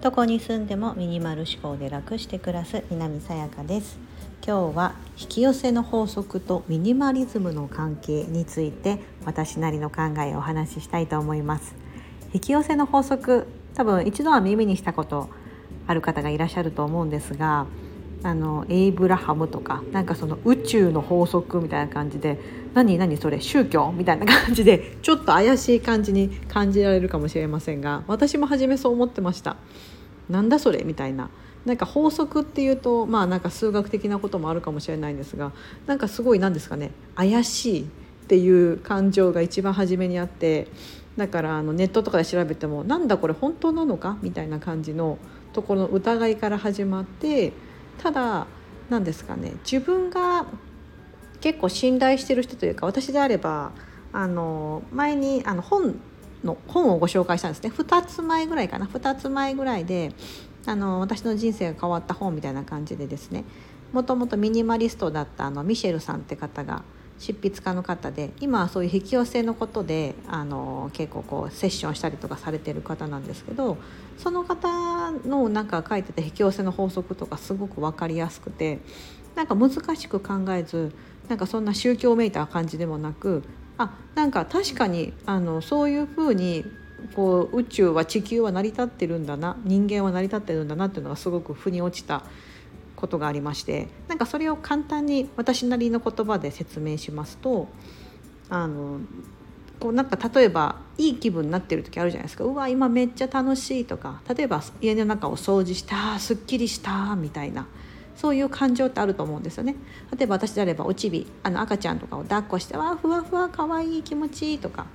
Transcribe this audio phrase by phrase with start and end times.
[0.00, 3.98] どこに住んでもミニマル思考で楽して暮らす南さやかです。
[4.44, 11.76] 今日は引き寄せの法則とミニマリズムの関係について私なりの考えをお話ししたいと思います。
[12.34, 15.28] 引き寄せの法則多分一度は耳にしたこと
[15.86, 17.66] ある方がいらっしゃると思うんですが
[18.24, 22.38] あのエイブラハムとかなんかその宇宙の法則みたいな感じで
[22.74, 29.56] 何何それ宗教みたいな感じで ちょっと怪しい感じに感じられるかもしれませんが私も初めそう思ってました。
[30.30, 31.30] なんだそれみたいな。
[31.66, 35.52] なんか法則っていうとまあなんか数学的なこともあるかもしれないんですが
[35.86, 36.90] なんかすごい何ですかね。
[37.14, 37.84] 怪しいっ
[38.26, 40.66] ていう感情が一番初めにあって
[41.16, 45.18] だからあのネットとかで調べてもなんだこれ本当なのかみたいな感じの
[45.52, 47.52] ところの疑いから始まって
[47.98, 48.46] ただ
[48.90, 50.46] 何ですかね自分が
[51.40, 53.72] 結構信頼してる人というか私であれば
[54.12, 56.00] あの前にあの本
[56.44, 57.70] の本をご紹介したんですね。
[57.70, 58.86] 2つ前ぐらいかな。
[58.86, 60.12] 2つ前ぐらいで
[60.66, 63.44] あの私の人生が変わった本みたいな感じでですね。
[63.92, 66.82] もともとミニマリストだったあのミシェルさんって方が
[67.22, 73.78] 執筆家の方で今はそういう引き寄せのことであの結構こうセッションしたりとかされてる方なんですけど
[74.18, 78.80] その方のなんか書いてた引き寄せの法則とかすごく分かりやすくて
[79.36, 80.92] なんか難しく考えず
[81.28, 83.44] なんかそんな宗教めいた感じでもなく
[83.78, 86.64] あなんか確かにあのそういうふうに
[87.14, 92.24] こう宇宙は地球は成り立ってるんだな人間は成り立ってるんだなっていうのがすごく腑に落ちた
[93.02, 97.66] ことがありましてなんかそれを簡単に私なりの言葉で説明しますと
[98.48, 99.00] あの
[99.80, 102.44] こうなんか例えばいい気分になってる時あるじゃないですか。
[102.44, 107.66] うわ今めっちゃ楽しいとか例えば家の中を掃除したすっきりしたみたいな
[108.14, 109.74] そういう感情ってあると思うんですよね。
[110.16, 114.86] 例えば私であればおちびあの赤ちゃんとかを抱っこしてわふわふわかわいい気持ちいいとか、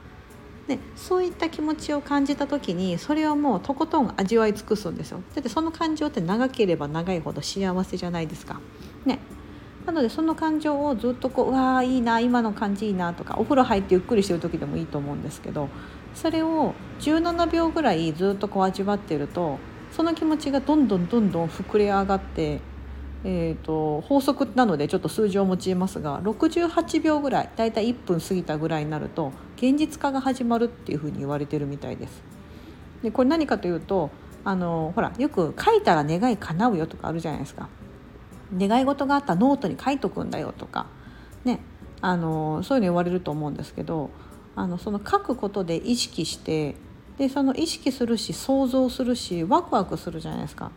[0.68, 5.22] ね、そういった気持ちを感じた時にそれをもうとことん味わい尽くすんですよ。
[5.34, 8.60] だってその感情って長ければ長いほど幸せじゃないですか。
[9.06, 9.20] ね。
[9.86, 15.70] なのでその感情をずっとこう「うわーいいな今の感じいいな」とかお風呂入ってゆっくりしてる時でもいいと思うんですけど
[16.14, 19.60] それを17秒ぐらいずっとこう味わってると
[19.94, 22.60] その気持ちがどんどんどんどん膨れ上がって
[23.23, 32.23] えーと、法則なのでちょっと数字を用いますが68秒ぐらいだいたい1分過ぎたぐらいになると現実化が始まるっていうふうに言われてるみたいです。
[33.04, 34.12] でこれ何かというと
[34.45, 37.68] あのほらよく書いたら願い叶うよとかあるじゃないですか。
[38.56, 40.86] 願い事があったらノートに書いとくんだよとか、
[41.44, 41.60] ね、
[42.00, 44.10] あのそういうの言われると思うんですけど
[44.56, 46.76] あのその書くことで意識して
[47.18, 50.72] でその意識するし想像するしワクワクするじゃないですか。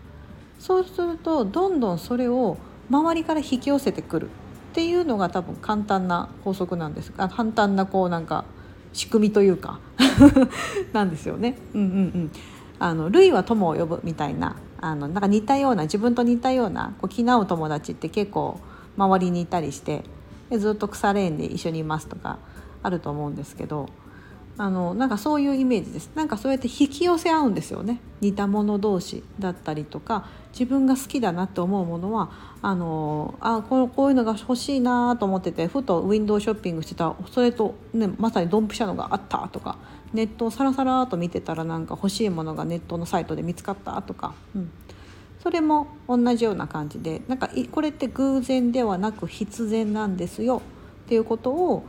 [0.59, 2.59] そうするとどんどんそれを
[2.91, 4.29] 周りから引き寄せてくるっ
[4.75, 8.45] ていうのが多分簡単な法則なんですあ簡単なこうなんか
[8.93, 9.79] 仕組みというか
[10.93, 11.57] なんですよね。
[11.75, 12.31] うんうんうん、
[12.79, 18.59] あの類は友を呼ぶみたいなあのなんか似たような自分と似たようなこう気の合う友達って結構
[18.97, 20.05] 周りにいたりして
[20.49, 22.39] でずっと腐れ縁で一緒にいますとか
[22.83, 23.89] あると思うんですけど
[24.61, 26.11] あのなんかそういうイメージです。
[26.15, 27.99] なんかそうやって引き寄せ合うんですよね。
[28.21, 39.79] 似た者同士だったりとか自分が好きだなと思うものはあのあこうこういうのが欲しいなと思っててふとウィンドウショッピングしてたそれと、ね、まさにドンピシャのがあったとか
[40.13, 44.71] ネットをサラサラと見てたらなんか欲しいものがネットのサイトで見つかったとか、うん、
[45.43, 50.61] それも同じような感じでなんかこれって偶然ではなく必然なんですよ
[51.07, 51.85] っていうことを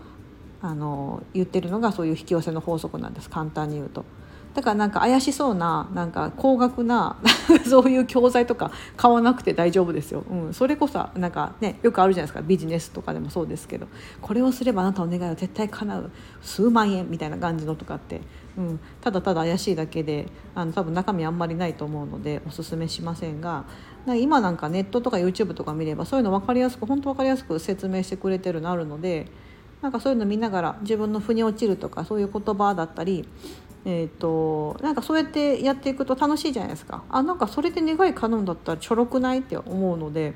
[0.62, 3.30] あの言ってるのがそういう引き寄せの法則なんです。
[3.30, 4.06] 簡単に言うと。
[4.54, 7.16] だからなんか怪しそうななんか高額な
[7.66, 12.42] そういう教材とか買わなくて大丈夫ですよ、うん、それこそなんかねよくあるじゃないですか。
[12.42, 13.88] ビジネスとかでもそうですけど。
[14.22, 16.12] これをすればあなたの願いは絶対叶う。
[16.42, 18.22] 数万円みたいな感じのとかって、
[18.58, 23.64] うん、ただただ怪しいだけであの多分中身あんまりないと思うのでおすすめしませんが。
[24.06, 29.28] な今なんかネットとか YouTube とか見ればそういうの分かりやすく本当分かりやすく説明してくれてるのあるので
[29.82, 33.28] なんかそういうの見ながら自分の腑に落ちるとかそういう言葉だったり
[33.84, 40.34] えーと、なんかそうやってやっていくと楽しいじゃないですかあなんかそれで願い叶うんだったらちょろくないって思うので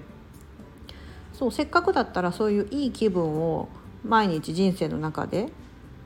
[1.34, 3.70] そうせっかくだったらそういういい気分を
[4.04, 5.50] 毎日人生の中で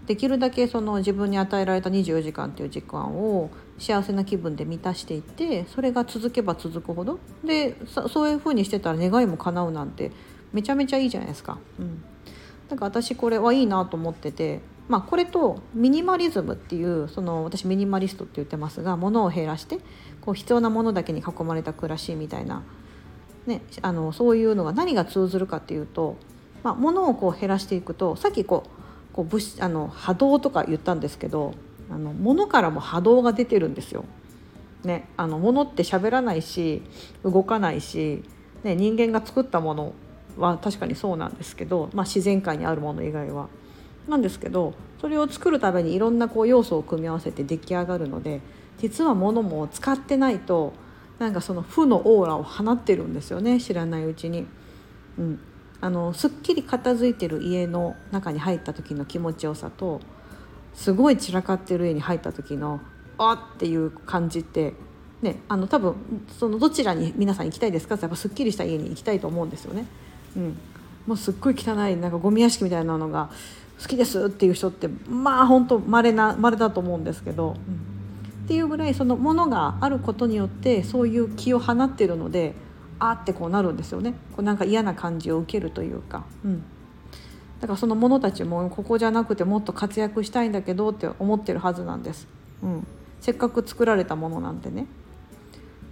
[0.06, 10.12] できるだけその自分に与えられた24時間っていう時間を幸せな気分で満たしていってそれが続けば続くほどでそういう風にしてたら願いも叶うなんて
[10.52, 11.60] めちゃめちゃいいじゃないですか。
[11.80, 12.04] うん、
[12.70, 19.78] だか私これはいいなと思っててまあ、これとミニマリズムっていうその私ミニマリストって言ってますが物を減らして
[20.20, 22.64] こう必要なものだけに囲まれた暮らしみたいな、
[23.46, 26.18] ね、あのそういうのが何が通ずるかっていうと、
[26.64, 31.54] まあ、物をこう減らしていくとさっきこうこう物あの波動とか言ったんですけど
[31.92, 34.06] あの物からも波動が出てるんですよ。
[34.84, 36.82] ね、あの物って喋らないし
[37.24, 38.24] 動かないし、
[38.64, 39.94] ね、人間が作ったもの
[40.40, 43.48] は確かにそうなんですけど、まあ、自然界にあるもの以外は。
[44.08, 48.42] なんですけどそれを作るためにいろんなこう要素を組み合わせて出来上がるので
[48.80, 50.74] 実は物も使ってないと
[51.20, 54.48] なんかその負のオーラを放ってるんですよね知らないうちに。
[55.18, 55.40] うん、
[55.82, 60.00] あのすっきり片付いてる家の中に入った時の気持ちよさと
[60.74, 62.80] すごい散らかってる家に入った時の
[63.18, 64.74] あっていう感じって
[65.22, 65.96] ねあの多分
[66.40, 69.86] そのどちらに皆さん行きたいですかってやっぱすっきりした家に行きたいと思うんですよね。
[70.36, 70.58] うん、
[71.08, 73.30] もうすっごい汚いなんかゴミ屋敷みたいなのが
[73.82, 77.58] 好きですっていう人ってまあ本当稀な稀だと思うんですけど、うん、っ
[78.48, 82.54] ていうぐらいそのものがあることによってそういう気を放ってるので
[83.00, 86.26] あってこうなるんですよねこうなんか嫌な感じを受けるというか。
[86.44, 86.64] うん
[87.60, 92.28] だからその者たちもここじゃなくてもっと活躍したいんだけどって思ってるはずなんです。
[92.64, 92.88] うん、
[93.20, 94.86] せっかく作られたものなんでね。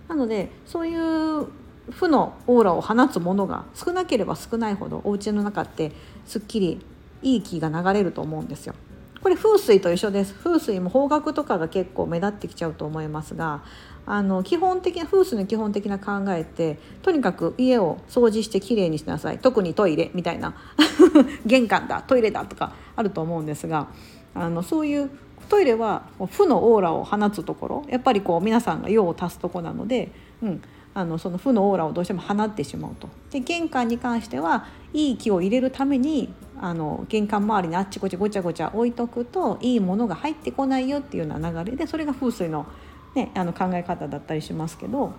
[0.07, 1.47] なのでそういう
[1.91, 5.91] 負のオーラを放つものが少なければ少ないほどお家の中って
[6.25, 6.79] すっきり
[7.21, 8.75] いい気が流れると思うんですよ。
[9.21, 10.33] これ風水と一緒です。
[10.35, 13.63] 風水も方角とかが結構目立ってきちゃうと思いますが
[14.05, 19.39] あの基本的な風水の基本的な考えってとにかく家を掃除してきれいにしなさい。
[19.39, 20.53] 特にトイレみたいな
[21.45, 23.87] 玄関だトイレだとかあると思うんですが
[24.35, 25.09] あのそういう
[25.49, 30.11] トイレは負のオーラを放つところやっぱりこう皆さんが用を足すとこなので、
[30.43, 30.61] うん、
[30.97, 33.07] あのその負のオーラをどうしても放ってしまうと。
[33.29, 42.65] で玄関に関してはいい気を入れるためにあの玄関周りにあっちこっちごちゃごちゃ置いとくといいものが入ってこないよっていうような流れでそれが風水の,、
[43.13, 45.13] ね、あの考え方だったりしますけど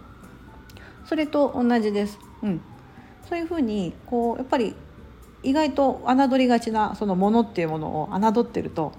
[1.04, 2.18] それと同じです。
[2.42, 2.60] うん、
[3.28, 4.74] そういうふうにこうやっぱり
[5.44, 8.90] 意外と侮りがちなそのものっていうものを侮ってると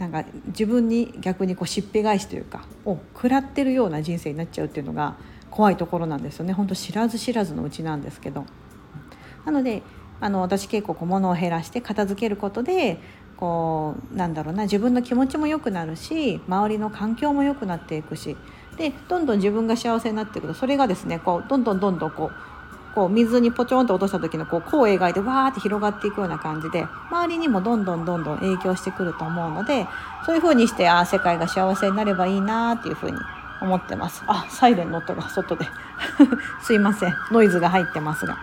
[0.00, 5.14] なんか自分に逆にこうしっぺ返しというかを食らってるような人生になっちゃうっていうのが
[5.50, 8.44] 怖いところなんですよね本当知らず知らずのうちなんですけど。
[9.44, 9.82] なので
[10.20, 12.98] あの私結構こう物を減らして片付けることで
[13.36, 18.36] こうなんだろうな自分の気持ちも良くなるし周りの環境も良くなっていくし
[18.78, 29.86] でどんどん自分が幸せになっていくとそれがですねこうどんどんどんどんこうこう水にポチョンと落とした時のこう弧を描いてわーって広がっていくような感じで周りにもどんどんどんどん影響してくると思うので
[30.24, 33.18] そういう風にしてああ世界が幸せになればいいなっていう風に
[33.60, 35.66] 思ってますあサイレンの音が外で
[36.62, 38.36] すいませんノイズが入ってますが。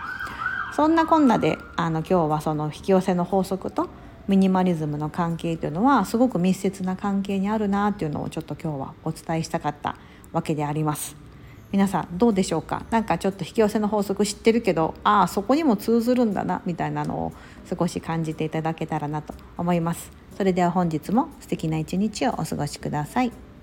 [0.74, 3.88] そんなこんなであの今日はその引き寄せの法則と
[4.26, 9.94] ミニマリズムの関係というのはすごく密接な関係にあるなっていうのをちょっと今日はお伝えしたかった
[10.32, 11.14] わけであります。
[11.70, 12.82] 皆さんどうでしょうか？
[12.90, 17.32] 何かちょっと引き寄せの法則知ってるけどああそこにも通ずるんだなみたいなのを
[17.72, 20.10] 少し感じていただけたらなと思います。
[20.36, 23.53] それでは本日も素敵な一日をお過ごしください。